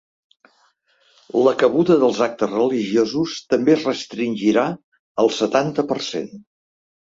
La 1.47 1.53
cabuda 1.63 1.97
dels 2.05 2.21
actes 2.27 2.55
religiosos 2.55 3.37
també 3.55 3.75
es 3.77 3.87
restringirà 3.91 4.67
al 5.27 5.33
setanta 5.39 5.89
per 5.95 6.03
cent. 6.11 6.37